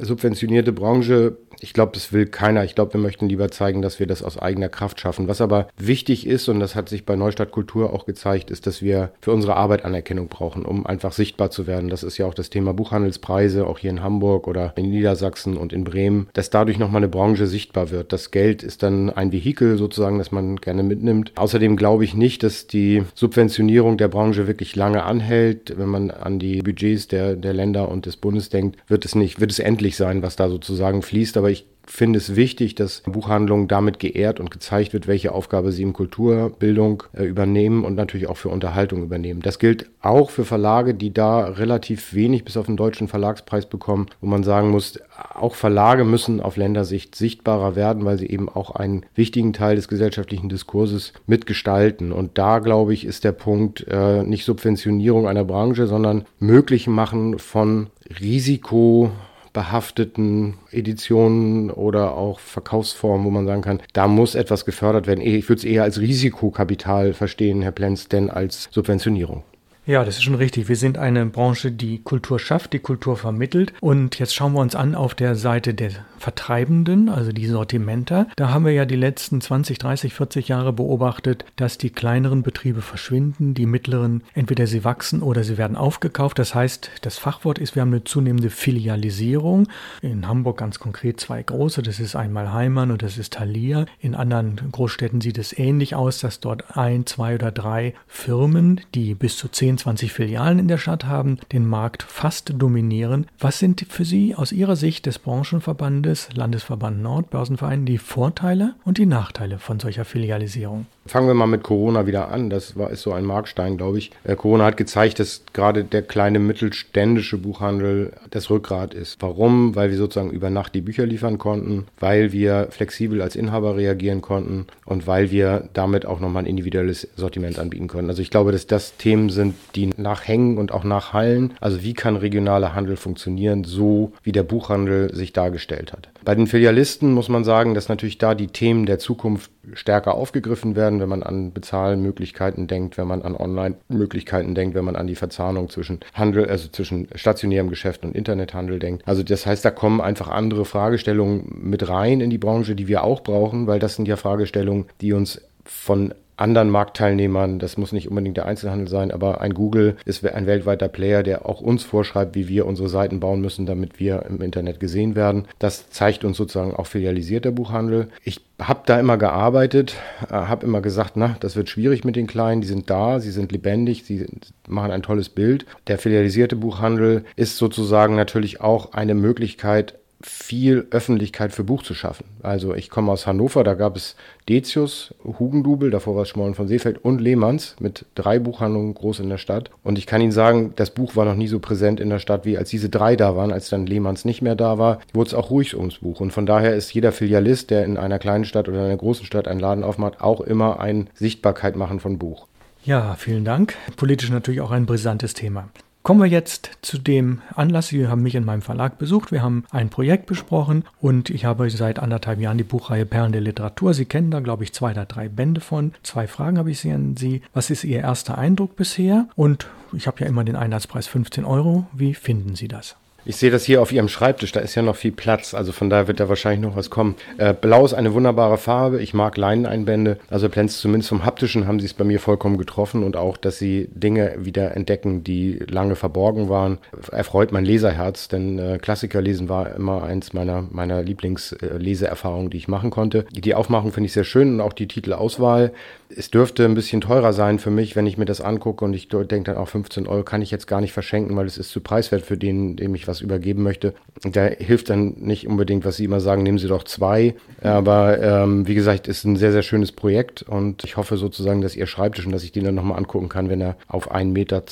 Subventionierte 0.00 0.72
Branche 0.72 1.36
ich 1.60 1.72
glaube, 1.72 1.92
das 1.94 2.12
will 2.12 2.26
keiner. 2.26 2.64
Ich 2.64 2.74
glaube, 2.74 2.94
wir 2.94 3.00
möchten 3.00 3.28
lieber 3.28 3.50
zeigen, 3.50 3.82
dass 3.82 4.00
wir 4.00 4.06
das 4.06 4.22
aus 4.22 4.38
eigener 4.38 4.68
Kraft 4.68 5.00
schaffen. 5.00 5.28
Was 5.28 5.40
aber 5.40 5.68
wichtig 5.76 6.26
ist, 6.26 6.48
und 6.48 6.60
das 6.60 6.74
hat 6.74 6.88
sich 6.88 7.04
bei 7.04 7.16
Neustadt 7.16 7.50
Kultur 7.50 7.92
auch 7.92 8.06
gezeigt, 8.06 8.50
ist, 8.50 8.66
dass 8.66 8.82
wir 8.82 9.10
für 9.20 9.32
unsere 9.32 9.56
Arbeit 9.56 9.84
Anerkennung 9.84 10.28
brauchen, 10.28 10.64
um 10.64 10.86
einfach 10.86 11.12
sichtbar 11.12 11.50
zu 11.50 11.66
werden. 11.66 11.88
Das 11.88 12.02
ist 12.02 12.18
ja 12.18 12.26
auch 12.26 12.34
das 12.34 12.50
Thema 12.50 12.74
Buchhandelspreise, 12.74 13.66
auch 13.66 13.78
hier 13.78 13.90
in 13.90 14.02
Hamburg 14.02 14.46
oder 14.46 14.72
in 14.76 14.90
Niedersachsen 14.90 15.56
und 15.56 15.72
in 15.72 15.84
Bremen, 15.84 16.28
dass 16.32 16.50
dadurch 16.50 16.78
nochmal 16.78 17.00
eine 17.00 17.08
Branche 17.08 17.46
sichtbar 17.46 17.90
wird. 17.90 18.12
Das 18.12 18.30
Geld 18.30 18.62
ist 18.62 18.82
dann 18.82 19.10
ein 19.10 19.32
Vehikel 19.32 19.78
sozusagen, 19.78 20.18
das 20.18 20.32
man 20.32 20.56
gerne 20.56 20.82
mitnimmt. 20.82 21.32
Außerdem 21.36 21.76
glaube 21.76 22.04
ich 22.04 22.14
nicht, 22.14 22.42
dass 22.42 22.66
die 22.66 23.02
Subventionierung 23.14 23.96
der 23.96 24.08
Branche 24.08 24.46
wirklich 24.46 24.76
lange 24.76 25.04
anhält. 25.04 25.76
Wenn 25.76 25.88
man 25.88 26.10
an 26.10 26.38
die 26.38 26.62
Budgets 26.62 27.08
der, 27.08 27.36
der 27.36 27.52
Länder 27.52 27.88
und 27.88 28.06
des 28.06 28.16
Bundes 28.16 28.48
denkt, 28.48 28.76
wird 28.88 29.04
es 29.04 29.14
nicht, 29.14 29.40
wird 29.40 29.50
es 29.50 29.58
endlich 29.58 29.96
sein, 29.96 30.22
was 30.22 30.36
da 30.36 30.48
sozusagen 30.48 31.02
fließt. 31.02 31.36
Aber 31.36 31.45
aber 31.46 31.52
ich 31.52 31.64
finde 31.86 32.18
es 32.18 32.34
wichtig, 32.34 32.74
dass 32.74 33.02
Buchhandlungen 33.02 33.68
damit 33.68 34.00
geehrt 34.00 34.40
und 34.40 34.50
gezeigt 34.50 34.92
wird, 34.92 35.06
welche 35.06 35.30
Aufgabe 35.30 35.70
sie 35.70 35.84
in 35.84 35.92
Kulturbildung 35.92 37.04
äh, 37.12 37.22
übernehmen 37.22 37.84
und 37.84 37.94
natürlich 37.94 38.26
auch 38.26 38.36
für 38.36 38.48
Unterhaltung 38.48 39.04
übernehmen. 39.04 39.42
Das 39.42 39.60
gilt 39.60 39.88
auch 40.02 40.30
für 40.30 40.44
Verlage, 40.44 40.94
die 40.94 41.14
da 41.14 41.44
relativ 41.44 42.14
wenig 42.14 42.44
bis 42.44 42.56
auf 42.56 42.66
den 42.66 42.76
deutschen 42.76 43.06
Verlagspreis 43.06 43.66
bekommen, 43.66 44.06
wo 44.20 44.26
man 44.26 44.42
sagen 44.42 44.70
muss, 44.70 44.98
auch 45.34 45.54
Verlage 45.54 46.02
müssen 46.02 46.40
auf 46.40 46.56
Ländersicht 46.56 47.14
sichtbarer 47.14 47.76
werden, 47.76 48.04
weil 48.04 48.18
sie 48.18 48.26
eben 48.26 48.48
auch 48.48 48.72
einen 48.72 49.06
wichtigen 49.14 49.52
Teil 49.52 49.76
des 49.76 49.86
gesellschaftlichen 49.86 50.48
Diskurses 50.48 51.12
mitgestalten. 51.28 52.10
Und 52.10 52.38
da, 52.38 52.58
glaube 52.58 52.92
ich, 52.92 53.04
ist 53.04 53.22
der 53.22 53.30
Punkt 53.30 53.86
äh, 53.88 54.24
nicht 54.24 54.44
Subventionierung 54.44 55.28
einer 55.28 55.44
Branche, 55.44 55.86
sondern 55.86 56.24
möglich 56.40 56.88
machen 56.88 57.38
von 57.38 57.86
Risiko 58.20 59.12
behafteten 59.56 60.58
Editionen 60.70 61.70
oder 61.70 62.14
auch 62.14 62.40
Verkaufsformen, 62.40 63.24
wo 63.24 63.30
man 63.30 63.46
sagen 63.46 63.62
kann, 63.62 63.80
da 63.94 64.06
muss 64.06 64.34
etwas 64.34 64.66
gefördert 64.66 65.06
werden. 65.06 65.22
Ich 65.22 65.48
würde 65.48 65.60
es 65.60 65.64
eher 65.64 65.82
als 65.82 65.98
Risikokapital 65.98 67.14
verstehen, 67.14 67.62
Herr 67.62 67.72
Plenz, 67.72 68.06
denn 68.08 68.28
als 68.28 68.68
Subventionierung. 68.70 69.44
Ja, 69.88 70.04
das 70.04 70.16
ist 70.16 70.24
schon 70.24 70.34
richtig. 70.34 70.68
Wir 70.68 70.74
sind 70.74 70.98
eine 70.98 71.24
Branche, 71.26 71.70
die 71.70 72.02
Kultur 72.02 72.40
schafft, 72.40 72.72
die 72.72 72.80
Kultur 72.80 73.16
vermittelt. 73.16 73.72
Und 73.80 74.18
jetzt 74.18 74.34
schauen 74.34 74.54
wir 74.54 74.60
uns 74.60 74.74
an 74.74 74.96
auf 74.96 75.14
der 75.14 75.36
Seite 75.36 75.74
der 75.74 75.92
Vertreibenden, 76.18 77.08
also 77.08 77.30
die 77.30 77.46
Sortimenter. 77.46 78.26
Da 78.34 78.50
haben 78.50 78.64
wir 78.64 78.72
ja 78.72 78.84
die 78.84 78.96
letzten 78.96 79.40
20, 79.40 79.78
30, 79.78 80.12
40 80.12 80.48
Jahre 80.48 80.72
beobachtet, 80.72 81.44
dass 81.54 81.78
die 81.78 81.90
kleineren 81.90 82.42
Betriebe 82.42 82.82
verschwinden, 82.82 83.54
die 83.54 83.66
mittleren 83.66 84.24
entweder 84.34 84.66
sie 84.66 84.82
wachsen 84.82 85.22
oder 85.22 85.44
sie 85.44 85.56
werden 85.56 85.76
aufgekauft. 85.76 86.40
Das 86.40 86.52
heißt, 86.52 86.90
das 87.02 87.18
Fachwort 87.18 87.60
ist, 87.60 87.76
wir 87.76 87.82
haben 87.82 87.92
eine 87.92 88.02
zunehmende 88.02 88.50
Filialisierung. 88.50 89.68
In 90.02 90.26
Hamburg 90.26 90.58
ganz 90.58 90.80
konkret 90.80 91.20
zwei 91.20 91.44
große, 91.44 91.82
das 91.82 92.00
ist 92.00 92.16
einmal 92.16 92.52
Heimann 92.52 92.90
und 92.90 93.02
das 93.02 93.18
ist 93.18 93.34
Thalia. 93.34 93.86
In 94.00 94.16
anderen 94.16 94.58
Großstädten 94.72 95.20
sieht 95.20 95.38
es 95.38 95.56
ähnlich 95.56 95.94
aus, 95.94 96.18
dass 96.18 96.40
dort 96.40 96.76
ein, 96.76 97.06
zwei 97.06 97.36
oder 97.36 97.52
drei 97.52 97.94
Firmen, 98.08 98.80
die 98.96 99.14
bis 99.14 99.36
zu 99.36 99.46
10 99.46 99.75
24 99.76 100.12
Filialen 100.12 100.58
in 100.58 100.68
der 100.68 100.78
Stadt 100.78 101.04
haben, 101.04 101.38
den 101.52 101.66
Markt 101.66 102.02
fast 102.02 102.54
dominieren. 102.56 103.26
Was 103.38 103.58
sind 103.58 103.84
für 103.90 104.06
Sie 104.06 104.34
aus 104.34 104.52
Ihrer 104.52 104.74
Sicht 104.74 105.04
des 105.04 105.18
Branchenverbandes, 105.18 106.30
Landesverband 106.34 107.02
Nord, 107.02 107.28
Börsenverein, 107.28 107.84
die 107.84 107.98
Vorteile 107.98 108.74
und 108.84 108.96
die 108.96 109.04
Nachteile 109.04 109.58
von 109.58 109.78
solcher 109.78 110.06
Filialisierung? 110.06 110.86
Fangen 111.06 111.28
wir 111.28 111.34
mal 111.34 111.46
mit 111.46 111.62
Corona 111.62 112.06
wieder 112.06 112.30
an. 112.30 112.50
Das 112.50 112.76
war, 112.76 112.90
ist 112.90 113.02
so 113.02 113.12
ein 113.12 113.24
Markstein, 113.24 113.76
glaube 113.76 113.98
ich. 113.98 114.10
Äh, 114.24 114.34
Corona 114.34 114.64
hat 114.64 114.76
gezeigt, 114.76 115.20
dass 115.20 115.42
gerade 115.52 115.84
der 115.84 116.02
kleine 116.02 116.38
mittelständische 116.38 117.38
Buchhandel 117.38 118.12
das 118.30 118.50
Rückgrat 118.50 118.92
ist. 118.92 119.16
Warum? 119.20 119.76
Weil 119.76 119.90
wir 119.90 119.98
sozusagen 119.98 120.30
über 120.30 120.50
Nacht 120.50 120.74
die 120.74 120.80
Bücher 120.80 121.06
liefern 121.06 121.38
konnten, 121.38 121.86
weil 122.00 122.32
wir 122.32 122.68
flexibel 122.70 123.22
als 123.22 123.36
Inhaber 123.36 123.76
reagieren 123.76 124.20
konnten 124.20 124.66
und 124.84 125.06
weil 125.06 125.30
wir 125.30 125.68
damit 125.74 126.06
auch 126.06 126.18
nochmal 126.18 126.42
ein 126.42 126.48
individuelles 126.48 127.06
Sortiment 127.14 127.58
anbieten 127.58 127.86
können. 127.86 128.08
Also 128.08 128.22
ich 128.22 128.30
glaube, 128.30 128.50
dass 128.50 128.66
das 128.66 128.96
Themen 128.96 129.30
sind, 129.30 129.54
die 129.74 129.90
nachhängen 129.96 130.58
und 130.58 130.72
auch 130.72 130.84
nachhallen. 130.84 131.54
Also 131.60 131.82
wie 131.82 131.94
kann 131.94 132.16
regionaler 132.16 132.74
Handel 132.74 132.96
funktionieren, 132.96 133.64
so 133.64 134.12
wie 134.22 134.32
der 134.32 134.42
Buchhandel 134.42 135.14
sich 135.14 135.32
dargestellt 135.32 135.92
hat. 135.92 136.08
Bei 136.24 136.34
den 136.34 136.46
Filialisten 136.46 137.12
muss 137.12 137.28
man 137.28 137.44
sagen, 137.44 137.74
dass 137.74 137.88
natürlich 137.88 138.18
da 138.18 138.34
die 138.34 138.48
Themen 138.48 138.86
der 138.86 138.98
Zukunft 138.98 139.50
stärker 139.74 140.14
aufgegriffen 140.14 140.76
werden, 140.76 141.00
wenn 141.00 141.08
man 141.08 141.22
an 141.22 141.52
Bezahlmöglichkeiten 141.52 142.66
denkt, 142.66 142.98
wenn 142.98 143.08
man 143.08 143.22
an 143.22 143.36
Online-Möglichkeiten 143.36 144.54
denkt, 144.54 144.74
wenn 144.74 144.84
man 144.84 144.96
an 144.96 145.06
die 145.06 145.14
Verzahnung 145.14 145.68
zwischen 145.68 146.00
Handel, 146.14 146.48
also 146.48 146.68
zwischen 146.68 147.08
stationärem 147.14 147.68
Geschäft 147.68 148.04
und 148.04 148.14
Internethandel 148.14 148.78
denkt. 148.78 149.06
Also 149.06 149.22
das 149.22 149.46
heißt, 149.46 149.64
da 149.64 149.70
kommen 149.70 150.00
einfach 150.00 150.28
andere 150.28 150.64
Fragestellungen 150.64 151.60
mit 151.60 151.88
rein 151.88 152.20
in 152.20 152.30
die 152.30 152.38
Branche, 152.38 152.74
die 152.74 152.88
wir 152.88 153.02
auch 153.02 153.22
brauchen, 153.22 153.66
weil 153.66 153.78
das 153.78 153.96
sind 153.96 154.08
ja 154.08 154.16
Fragestellungen, 154.16 154.86
die 155.00 155.12
uns 155.12 155.40
von 155.64 156.14
anderen 156.36 156.70
Marktteilnehmern, 156.70 157.58
das 157.58 157.76
muss 157.76 157.92
nicht 157.92 158.08
unbedingt 158.08 158.36
der 158.36 158.46
Einzelhandel 158.46 158.88
sein, 158.88 159.10
aber 159.10 159.40
ein 159.40 159.54
Google 159.54 159.96
ist 160.04 160.24
ein 160.24 160.46
weltweiter 160.46 160.88
Player, 160.88 161.22
der 161.22 161.46
auch 161.46 161.60
uns 161.60 161.82
vorschreibt, 161.82 162.34
wie 162.34 162.48
wir 162.48 162.66
unsere 162.66 162.88
Seiten 162.88 163.20
bauen 163.20 163.40
müssen, 163.40 163.66
damit 163.66 163.98
wir 163.98 164.26
im 164.28 164.42
Internet 164.42 164.80
gesehen 164.80 165.14
werden. 165.14 165.46
Das 165.58 165.90
zeigt 165.90 166.24
uns 166.24 166.36
sozusagen 166.36 166.74
auch 166.74 166.86
filialisierter 166.86 167.52
Buchhandel. 167.52 168.08
Ich 168.22 168.40
habe 168.60 168.82
da 168.86 168.98
immer 169.00 169.16
gearbeitet, 169.16 169.96
äh, 170.28 170.32
habe 170.32 170.66
immer 170.66 170.80
gesagt, 170.80 171.12
na, 171.16 171.36
das 171.40 171.56
wird 171.56 171.68
schwierig 171.68 172.04
mit 172.04 172.16
den 172.16 172.26
Kleinen, 172.26 172.60
die 172.60 172.68
sind 172.68 172.90
da, 172.90 173.20
sie 173.20 173.30
sind 173.30 173.52
lebendig, 173.52 174.04
sie 174.04 174.26
machen 174.68 174.90
ein 174.90 175.02
tolles 175.02 175.28
Bild. 175.28 175.66
Der 175.86 175.98
filialisierte 175.98 176.56
Buchhandel 176.56 177.24
ist 177.36 177.56
sozusagen 177.56 178.14
natürlich 178.14 178.60
auch 178.60 178.92
eine 178.92 179.14
Möglichkeit, 179.14 179.94
viel 180.20 180.86
Öffentlichkeit 180.90 181.52
für 181.52 181.64
Buch 181.64 181.82
zu 181.82 181.94
schaffen. 181.94 182.24
Also 182.42 182.74
ich 182.74 182.88
komme 182.88 183.12
aus 183.12 183.26
Hannover, 183.26 183.64
da 183.64 183.74
gab 183.74 183.96
es 183.96 184.16
Decius, 184.48 185.14
Hugendubel, 185.24 185.90
davor 185.90 186.16
war 186.16 186.22
es 186.22 186.30
Schmollen 186.30 186.54
von 186.54 186.68
Seefeld 186.68 187.04
und 187.04 187.20
Lehmanns 187.20 187.76
mit 187.80 188.06
drei 188.14 188.38
Buchhandlungen 188.38 188.94
groß 188.94 189.20
in 189.20 189.28
der 189.28 189.38
Stadt. 189.38 189.70
Und 189.82 189.98
ich 189.98 190.06
kann 190.06 190.22
Ihnen 190.22 190.32
sagen, 190.32 190.72
das 190.76 190.90
Buch 190.90 191.16
war 191.16 191.24
noch 191.24 191.34
nie 191.34 191.48
so 191.48 191.58
präsent 191.58 192.00
in 192.00 192.08
der 192.08 192.18
Stadt, 192.18 192.44
wie 192.46 192.56
als 192.56 192.70
diese 192.70 192.88
drei 192.88 193.14
da 193.16 193.36
waren. 193.36 193.52
Als 193.52 193.68
dann 193.68 193.86
Lehmanns 193.86 194.24
nicht 194.24 194.40
mehr 194.42 194.56
da 194.56 194.78
war, 194.78 195.00
wurde 195.12 195.28
es 195.28 195.34
auch 195.34 195.50
ruhig 195.50 195.76
ums 195.76 195.98
Buch. 195.98 196.20
Und 196.20 196.32
von 196.32 196.46
daher 196.46 196.74
ist 196.74 196.94
jeder 196.94 197.12
Filialist, 197.12 197.70
der 197.70 197.84
in 197.84 197.98
einer 197.98 198.18
kleinen 198.18 198.44
Stadt 198.44 198.68
oder 198.68 198.84
einer 198.84 198.96
großen 198.96 199.26
Stadt 199.26 199.46
einen 199.46 199.60
Laden 199.60 199.84
aufmacht, 199.84 200.20
auch 200.20 200.40
immer 200.40 200.80
ein 200.80 201.08
Sichtbarkeit 201.14 201.76
machen 201.76 202.00
von 202.00 202.18
Buch. 202.18 202.46
Ja, 202.84 203.16
vielen 203.16 203.44
Dank. 203.44 203.74
Politisch 203.96 204.30
natürlich 204.30 204.60
auch 204.60 204.70
ein 204.70 204.86
brisantes 204.86 205.34
Thema. 205.34 205.68
Kommen 206.06 206.20
wir 206.20 206.28
jetzt 206.28 206.70
zu 206.82 206.98
dem 206.98 207.42
Anlass. 207.56 207.88
Sie 207.88 208.06
haben 208.06 208.22
mich 208.22 208.36
in 208.36 208.44
meinem 208.44 208.62
Verlag 208.62 208.96
besucht. 208.96 209.32
Wir 209.32 209.42
haben 209.42 209.64
ein 209.72 209.88
Projekt 209.88 210.26
besprochen 210.26 210.84
und 211.00 211.30
ich 211.30 211.44
habe 211.44 211.68
seit 211.68 211.98
anderthalb 211.98 212.38
Jahren 212.38 212.58
die 212.58 212.62
Buchreihe 212.62 213.04
Perlen 213.04 213.32
der 213.32 213.40
Literatur. 213.40 213.92
Sie 213.92 214.04
kennen 214.04 214.30
da, 214.30 214.38
glaube 214.38 214.62
ich, 214.62 214.72
zwei 214.72 214.92
oder 214.92 215.04
drei 215.04 215.28
Bände 215.28 215.60
von. 215.60 215.94
Zwei 216.04 216.28
Fragen 216.28 216.58
habe 216.58 216.70
ich 216.70 216.78
Sie 216.78 216.92
an 216.92 217.16
Sie. 217.16 217.42
Was 217.52 217.70
ist 217.70 217.82
Ihr 217.82 218.02
erster 218.02 218.38
Eindruck 218.38 218.76
bisher? 218.76 219.28
Und 219.34 219.66
ich 219.94 220.06
habe 220.06 220.20
ja 220.20 220.28
immer 220.28 220.44
den 220.44 220.54
Einheitspreis 220.54 221.08
15 221.08 221.44
Euro. 221.44 221.88
Wie 221.92 222.14
finden 222.14 222.54
Sie 222.54 222.68
das? 222.68 222.94
Ich 223.28 223.38
sehe 223.38 223.50
das 223.50 223.64
hier 223.64 223.82
auf 223.82 223.90
Ihrem 223.90 224.08
Schreibtisch, 224.08 224.52
da 224.52 224.60
ist 224.60 224.76
ja 224.76 224.82
noch 224.82 224.94
viel 224.94 225.10
Platz, 225.10 225.52
also 225.52 225.72
von 225.72 225.90
daher 225.90 226.06
wird 226.06 226.20
da 226.20 226.28
wahrscheinlich 226.28 226.60
noch 226.60 226.76
was 226.76 226.90
kommen. 226.90 227.16
Äh, 227.38 227.54
Blau 227.54 227.84
ist 227.84 227.92
eine 227.92 228.14
wunderbare 228.14 228.56
Farbe, 228.56 229.02
ich 229.02 229.14
mag 229.14 229.36
Leineneinbände, 229.36 230.18
also 230.30 230.48
Plans 230.48 230.78
zumindest 230.78 231.08
vom 231.08 231.24
haptischen 231.24 231.66
haben 231.66 231.80
Sie 231.80 231.86
es 231.86 231.94
bei 231.94 232.04
mir 232.04 232.20
vollkommen 232.20 232.56
getroffen 232.56 233.02
und 233.02 233.16
auch, 233.16 233.36
dass 233.36 233.58
Sie 233.58 233.88
Dinge 233.92 234.36
wieder 234.38 234.76
entdecken, 234.76 235.24
die 235.24 235.58
lange 235.68 235.96
verborgen 235.96 236.48
waren, 236.48 236.78
erfreut 237.10 237.50
mein 237.50 237.64
Leserherz, 237.64 238.28
denn 238.28 238.60
äh, 238.60 238.78
Klassiker 238.80 239.24
war 239.48 239.74
immer 239.74 240.04
eins 240.04 240.32
meiner, 240.32 240.62
meiner 240.70 241.02
Lieblingsleseerfahrungen, 241.02 242.50
die 242.50 242.58
ich 242.58 242.68
machen 242.68 242.90
konnte. 242.90 243.26
Die 243.32 243.56
Aufmachung 243.56 243.90
finde 243.90 244.06
ich 244.06 244.12
sehr 244.12 244.22
schön 244.22 244.54
und 244.54 244.60
auch 244.60 244.72
die 244.72 244.86
Titelauswahl. 244.86 245.72
Es 246.08 246.30
dürfte 246.30 246.64
ein 246.64 246.74
bisschen 246.74 247.00
teurer 247.00 247.32
sein 247.32 247.58
für 247.58 247.72
mich, 247.72 247.96
wenn 247.96 248.06
ich 248.06 248.18
mir 248.18 248.24
das 248.24 248.40
angucke 248.40 248.84
und 248.84 248.94
ich 248.94 249.08
denke 249.08 249.50
dann 249.50 249.56
auch 249.56 249.66
15 249.68 250.06
Euro 250.06 250.22
kann 250.22 250.42
ich 250.42 250.52
jetzt 250.52 250.68
gar 250.68 250.80
nicht 250.80 250.92
verschenken, 250.92 251.36
weil 251.36 251.46
es 251.46 251.58
ist 251.58 251.70
zu 251.70 251.80
preiswert 251.80 252.22
für 252.22 252.36
den, 252.36 252.76
dem 252.76 252.94
ich 252.94 253.08
was 253.08 253.15
übergeben 253.20 253.62
möchte. 253.62 253.94
Da 254.22 254.44
hilft 254.44 254.90
dann 254.90 255.14
nicht 255.18 255.46
unbedingt, 255.46 255.84
was 255.84 255.96
Sie 255.96 256.04
immer 256.04 256.20
sagen, 256.20 256.42
nehmen 256.42 256.58
Sie 256.58 256.68
doch 256.68 256.84
zwei. 256.84 257.34
Aber 257.62 258.20
ähm, 258.22 258.66
wie 258.66 258.74
gesagt, 258.74 259.08
ist 259.08 259.24
ein 259.24 259.36
sehr, 259.36 259.52
sehr 259.52 259.62
schönes 259.62 259.92
Projekt 259.92 260.42
und 260.42 260.84
ich 260.84 260.96
hoffe 260.96 261.16
sozusagen, 261.16 261.60
dass 261.60 261.76
Ihr 261.76 261.86
Schreibtisch 261.86 262.26
und 262.26 262.32
dass 262.32 262.44
ich 262.44 262.52
den 262.52 262.64
dann 262.64 262.74
nochmal 262.74 262.98
angucken 262.98 263.28
kann, 263.28 263.48
wenn 263.48 263.60
er 263.60 263.76
auf 263.88 264.12
1,20 264.12 264.24
Meter 264.32 264.62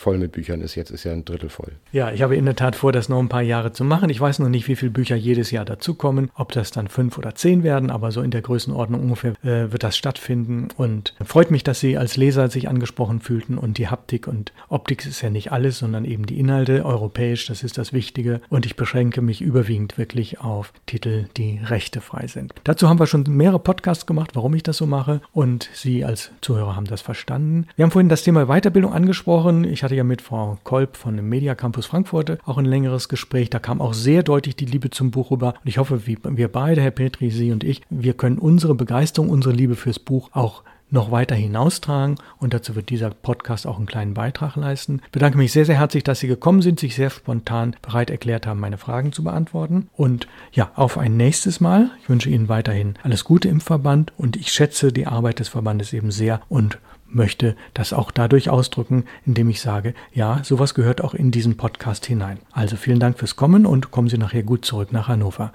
voll 0.00 0.18
mit 0.18 0.32
Büchern 0.32 0.60
ist. 0.60 0.74
Jetzt 0.74 0.90
ist 0.90 1.04
er 1.04 1.12
ein 1.12 1.24
Drittel 1.24 1.48
voll. 1.48 1.72
Ja, 1.92 2.10
ich 2.10 2.22
habe 2.22 2.36
in 2.36 2.44
der 2.44 2.56
Tat 2.56 2.76
vor, 2.76 2.92
das 2.92 3.08
noch 3.08 3.18
ein 3.18 3.28
paar 3.28 3.42
Jahre 3.42 3.72
zu 3.72 3.84
machen. 3.84 4.10
Ich 4.10 4.20
weiß 4.20 4.38
noch 4.38 4.48
nicht, 4.48 4.68
wie 4.68 4.76
viele 4.76 4.90
Bücher 4.90 5.16
jedes 5.16 5.50
Jahr 5.50 5.64
dazukommen, 5.64 6.30
ob 6.34 6.52
das 6.52 6.70
dann 6.70 6.88
fünf 6.88 7.18
oder 7.18 7.34
zehn 7.34 7.62
werden, 7.62 7.90
aber 7.90 8.10
so 8.10 8.22
in 8.22 8.30
der 8.30 8.42
Größenordnung 8.42 9.00
ungefähr 9.00 9.32
äh, 9.42 9.72
wird 9.72 9.82
das 9.82 9.96
stattfinden 9.96 10.68
und 10.76 11.14
freut 11.24 11.50
mich, 11.50 11.64
dass 11.64 11.80
Sie 11.80 11.96
als 11.96 12.16
Leser 12.16 12.48
sich 12.48 12.68
angesprochen 12.68 13.20
fühlten 13.20 13.58
und 13.58 13.78
die 13.78 13.88
Haptik 13.88 14.26
und 14.26 14.52
Optik 14.68 15.06
ist 15.06 15.22
ja 15.22 15.30
nicht 15.30 15.52
alles, 15.52 15.78
sondern 15.78 16.04
eben 16.04 16.26
die 16.26 16.38
Inhalte 16.38 16.84
europäisch, 16.84 17.46
das 17.46 17.62
ist 17.62 17.71
das 17.78 17.92
Wichtige 17.92 18.40
und 18.48 18.66
ich 18.66 18.76
beschränke 18.76 19.22
mich 19.22 19.40
überwiegend 19.40 19.98
wirklich 19.98 20.40
auf 20.40 20.72
Titel, 20.86 21.26
die 21.36 21.60
rechtefrei 21.62 22.26
sind. 22.26 22.54
Dazu 22.64 22.88
haben 22.88 22.98
wir 22.98 23.06
schon 23.06 23.24
mehrere 23.28 23.58
Podcasts 23.58 24.06
gemacht, 24.06 24.30
warum 24.34 24.54
ich 24.54 24.62
das 24.62 24.76
so 24.76 24.86
mache 24.86 25.20
und 25.32 25.68
Sie 25.74 26.04
als 26.04 26.30
Zuhörer 26.40 26.76
haben 26.76 26.86
das 26.86 27.00
verstanden. 27.00 27.66
Wir 27.76 27.84
haben 27.84 27.90
vorhin 27.90 28.08
das 28.08 28.22
Thema 28.22 28.46
Weiterbildung 28.46 28.92
angesprochen. 28.92 29.64
Ich 29.64 29.82
hatte 29.82 29.94
ja 29.94 30.04
mit 30.04 30.22
Frau 30.22 30.58
Kolb 30.64 30.96
von 30.96 31.16
dem 31.16 31.28
Media 31.28 31.54
Campus 31.54 31.86
Frankfurt 31.86 32.38
auch 32.46 32.58
ein 32.58 32.64
längeres 32.64 33.08
Gespräch. 33.08 33.50
Da 33.50 33.58
kam 33.58 33.80
auch 33.80 33.94
sehr 33.94 34.22
deutlich 34.22 34.56
die 34.56 34.66
Liebe 34.66 34.90
zum 34.90 35.10
Buch 35.10 35.30
rüber 35.30 35.54
und 35.62 35.68
ich 35.68 35.78
hoffe, 35.78 36.06
wir 36.06 36.48
beide, 36.48 36.80
Herr 36.80 36.90
Petri, 36.90 37.30
Sie 37.30 37.52
und 37.52 37.64
ich, 37.64 37.82
wir 37.90 38.14
können 38.14 38.38
unsere 38.38 38.74
Begeisterung, 38.74 39.30
unsere 39.30 39.54
Liebe 39.54 39.76
fürs 39.76 39.98
Buch 39.98 40.30
auch 40.32 40.62
noch 40.92 41.10
weiter 41.10 41.34
hinaustragen 41.34 42.16
und 42.38 42.54
dazu 42.54 42.76
wird 42.76 42.90
dieser 42.90 43.10
Podcast 43.10 43.66
auch 43.66 43.78
einen 43.78 43.86
kleinen 43.86 44.14
Beitrag 44.14 44.56
leisten. 44.56 45.00
Ich 45.06 45.10
bedanke 45.10 45.38
mich 45.38 45.52
sehr, 45.52 45.64
sehr 45.64 45.78
herzlich, 45.78 46.04
dass 46.04 46.20
Sie 46.20 46.28
gekommen 46.28 46.62
sind, 46.62 46.78
sich 46.78 46.94
sehr 46.94 47.10
spontan 47.10 47.74
bereit 47.82 48.10
erklärt 48.10 48.46
haben, 48.46 48.60
meine 48.60 48.78
Fragen 48.78 49.12
zu 49.12 49.24
beantworten 49.24 49.88
und 49.94 50.28
ja, 50.52 50.70
auf 50.74 50.98
ein 50.98 51.16
nächstes 51.16 51.60
Mal. 51.60 51.90
Ich 52.02 52.08
wünsche 52.08 52.30
Ihnen 52.30 52.48
weiterhin 52.48 52.94
alles 53.02 53.24
Gute 53.24 53.48
im 53.48 53.60
Verband 53.60 54.12
und 54.16 54.36
ich 54.36 54.52
schätze 54.52 54.92
die 54.92 55.06
Arbeit 55.06 55.40
des 55.40 55.48
Verbandes 55.48 55.92
eben 55.92 56.10
sehr 56.10 56.42
und 56.48 56.78
möchte 57.14 57.56
das 57.74 57.92
auch 57.92 58.10
dadurch 58.10 58.48
ausdrücken, 58.50 59.04
indem 59.26 59.50
ich 59.50 59.60
sage, 59.60 59.94
ja, 60.12 60.40
sowas 60.42 60.74
gehört 60.74 61.02
auch 61.02 61.14
in 61.14 61.30
diesen 61.30 61.56
Podcast 61.56 62.06
hinein. 62.06 62.38
Also 62.52 62.76
vielen 62.76 63.00
Dank 63.00 63.18
fürs 63.18 63.36
Kommen 63.36 63.66
und 63.66 63.90
kommen 63.90 64.08
Sie 64.08 64.18
nachher 64.18 64.42
gut 64.42 64.64
zurück 64.64 64.92
nach 64.92 65.08
Hannover. 65.08 65.52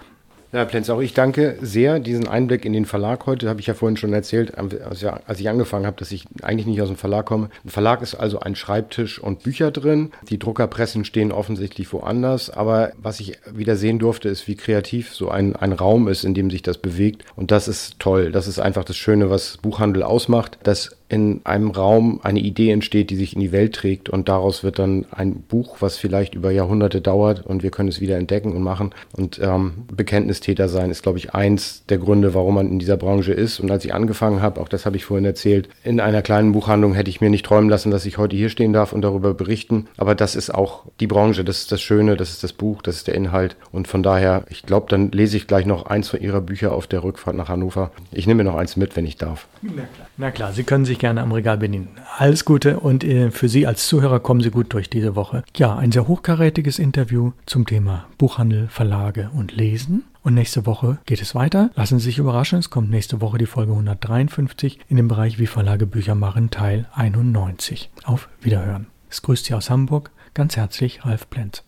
Ja, 0.54 0.64
Plenz, 0.64 0.90
auch 0.90 1.02
ich 1.02 1.14
danke 1.14 1.58
sehr 1.62 2.00
diesen 2.00 2.28
Einblick 2.28 2.64
in 2.64 2.72
den 2.72 2.86
Verlag 2.86 3.26
heute. 3.26 3.50
Habe 3.50 3.60
ich 3.60 3.68
ja 3.68 3.74
vorhin 3.74 3.98
schon 3.98 4.14
erzählt, 4.14 4.54
als 4.58 5.40
ich 5.40 5.50
angefangen 5.50 5.86
habe, 5.86 5.98
dass 5.98 6.12
ich 6.12 6.26
eigentlich 6.42 6.66
nicht 6.66 6.82
aus 6.82 6.88
dem 6.88 6.96
Verlag 6.96 7.26
komme. 7.26 7.50
Ein 7.66 7.70
Verlag 7.70 8.02
ist 8.02 8.16
also 8.16 8.40
ein 8.40 8.56
Schreibtisch 8.56 9.20
und 9.20 9.44
Bücher 9.44 9.72
drin. 9.72 10.12
Die 10.30 10.40
Druckerpressen 10.40 11.04
stehen 11.04 11.34
offensichtlich 11.34 11.92
woanders. 11.92 12.50
Aber 12.50 12.94
was 12.98 13.20
ich 13.20 13.38
wieder 13.52 13.76
sehen 13.76 14.00
durfte, 14.00 14.30
ist, 14.30 14.48
wie 14.48 14.56
kreativ 14.56 15.14
so 15.14 15.30
ein, 15.30 15.56
ein 15.58 15.74
Raum 15.74 16.08
ist, 16.08 16.24
in 16.24 16.34
dem 16.34 16.50
sich 16.50 16.62
das 16.62 16.78
bewegt. 16.78 17.26
Und 17.36 17.52
das 17.52 17.68
ist 17.68 18.00
toll. 18.00 18.32
Das 18.32 18.48
ist 18.48 18.60
einfach 18.60 18.86
das 18.86 18.96
Schöne, 18.96 19.30
was 19.30 19.58
Buchhandel 19.58 20.04
ausmacht, 20.04 20.58
dass 20.64 20.97
in 21.10 21.42
einem 21.46 21.72
Raum 21.72 22.20
eine 22.24 22.40
Idee 22.40 22.72
entsteht, 22.72 23.10
die 23.10 23.16
sich 23.16 23.34
in 23.34 23.40
die 23.40 23.52
Welt 23.52 23.74
trägt 23.74 24.10
und 24.10 24.28
daraus 24.28 24.64
wird 24.64 24.80
dann 24.80 25.06
ein 25.12 25.42
Buch, 25.42 25.78
was 25.80 25.98
vielleicht 25.98 26.36
über 26.36 26.52
Jahrhunderte 26.52 27.02
dauert 27.02 27.46
und 27.46 27.64
wir 27.64 27.72
können 27.72 27.90
es 27.90 28.02
wieder 28.02 28.18
entdecken 28.18 28.54
und 28.54 28.62
machen. 28.62 28.94
Und 29.16 29.40
ähm, 29.42 29.86
Bekenntnistäter 29.92 30.68
sein 30.68 30.92
ist, 30.92 31.04
glaube 31.04 31.18
ich, 31.18 31.34
eins 31.34 31.86
der 31.88 31.98
Gründe, 31.98 32.34
warum 32.34 32.56
man 32.56 32.70
in 32.70 32.80
dieser 32.80 32.98
Branche 32.98 33.34
ist. 33.34 33.60
Und 33.60 33.72
als 33.72 33.86
ich 33.86 33.94
angefangen 33.94 34.42
habe, 34.42 34.60
auch 34.60 34.68
das 34.68 34.86
habe 34.86 34.98
ich 34.98 35.06
vorhin 35.06 35.26
erzählt, 35.26 35.70
in 35.84 36.00
einer 36.00 36.22
kleinen 36.22 36.52
Buchhandlung 36.52 36.94
hätte 36.94 37.10
ich 37.10 37.22
mir 37.22 37.30
nicht 37.30 37.46
träumen 37.46 37.70
lassen, 37.70 37.92
dass 37.92 38.06
ich 38.06 38.18
heute 38.18 38.36
hier 38.36 38.50
stehen 38.50 38.74
darf 38.74 38.92
und 38.92 39.02
darüber 39.02 39.34
berichten. 39.34 39.88
Aber 39.98 40.14
das 40.16 40.36
ist 40.36 40.54
auch 40.54 40.84
die 41.00 41.08
Branche, 41.08 41.44
das 41.46 41.60
ist 41.60 41.72
das 41.72 41.82
Schöne, 41.82 42.18
das 42.18 42.32
ist 42.32 42.44
das 42.44 42.54
Buch, 42.54 42.82
das 42.82 42.98
ist 42.98 43.08
der 43.08 43.16
Inhalt. 43.16 43.56
Und 43.72 43.88
von 43.88 44.04
daher, 44.04 44.44
ich 44.50 44.64
glaube, 44.64 44.88
dann 44.90 45.12
lese 45.12 45.38
ich 45.38 45.48
gleich 45.48 45.66
noch 45.66 45.86
eins 45.86 46.10
von 46.10 46.20
Ihrer 46.20 46.42
Bücher 46.42 46.74
auf 46.74 46.88
der 46.88 47.04
Rückfahrt 47.04 47.36
nach 47.36 47.50
Hannover. 47.50 47.92
Ich 48.12 48.28
nehme 48.28 48.44
mir 48.44 48.50
noch 48.50 48.58
eins 48.58 48.76
mit, 48.76 48.96
wenn 48.96 49.06
ich 49.06 49.16
darf. 49.16 49.48
Na 49.62 49.72
klar, 49.72 50.08
Na 50.18 50.32
klar. 50.32 50.54
Sie 50.54 50.64
können 50.64 50.86
sich 50.86 50.97
sich 50.98 51.00
gerne 51.00 51.22
am 51.22 51.32
Regal 51.32 51.58
bedienen. 51.58 51.90
Alles 52.18 52.44
Gute 52.44 52.80
und 52.80 53.04
äh, 53.04 53.30
für 53.30 53.48
Sie 53.48 53.68
als 53.68 53.88
Zuhörer 53.88 54.20
kommen 54.20 54.42
Sie 54.42 54.50
gut 54.50 54.74
durch 54.74 54.90
diese 54.90 55.16
Woche. 55.16 55.44
Ja, 55.56 55.76
ein 55.76 55.92
sehr 55.92 56.08
hochkarätiges 56.08 56.80
Interview 56.80 57.34
zum 57.46 57.66
Thema 57.68 58.06
Buchhandel, 58.18 58.68
Verlage 58.68 59.30
und 59.34 59.56
Lesen. 59.56 60.04
Und 60.24 60.34
nächste 60.34 60.66
Woche 60.66 60.98
geht 61.06 61.22
es 61.22 61.36
weiter. 61.36 61.70
Lassen 61.76 62.00
Sie 62.00 62.06
sich 62.06 62.18
überraschen, 62.18 62.60
es 62.60 62.70
kommt 62.70 62.90
nächste 62.90 63.22
Woche 63.22 63.38
die 63.38 63.46
Folge 63.46 63.72
153 63.72 64.80
in 64.90 64.98
dem 64.98 65.08
Bereich 65.08 65.40
Wie 65.40 65.48
Verlage 65.48 65.86
Bücher 65.86 66.16
machen, 66.16 66.50
Teil 66.50 66.88
91. 66.94 67.92
Auf 68.04 68.28
Wiederhören. 68.42 68.88
Es 69.10 69.22
grüßt 69.22 69.46
Sie 69.46 69.54
aus 69.54 69.70
Hamburg. 69.70 70.12
Ganz 70.34 70.58
herzlich, 70.58 71.06
Ralf 71.06 71.30
Plenz. 71.30 71.67